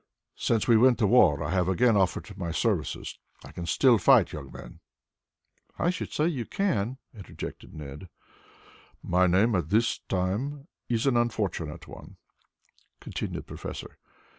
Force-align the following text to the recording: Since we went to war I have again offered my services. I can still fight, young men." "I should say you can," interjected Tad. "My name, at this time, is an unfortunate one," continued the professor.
Since 0.37 0.67
we 0.67 0.77
went 0.77 0.97
to 0.97 1.05
war 1.05 1.43
I 1.43 1.51
have 1.51 1.69
again 1.69 1.95
offered 1.95 2.35
my 2.35 2.49
services. 2.49 3.19
I 3.45 3.51
can 3.51 3.67
still 3.67 3.99
fight, 3.99 4.31
young 4.33 4.51
men." 4.51 4.79
"I 5.77 5.91
should 5.91 6.11
say 6.11 6.27
you 6.27 6.43
can," 6.43 6.97
interjected 7.13 7.77
Tad. 7.77 8.09
"My 9.03 9.27
name, 9.27 9.53
at 9.53 9.69
this 9.69 9.99
time, 10.09 10.67
is 10.89 11.05
an 11.05 11.17
unfortunate 11.17 11.87
one," 11.87 12.17
continued 12.99 13.41
the 13.43 13.43
professor. 13.43 13.99